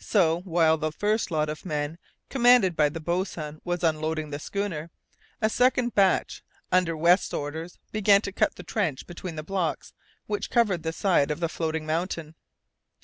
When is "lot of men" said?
1.30-1.98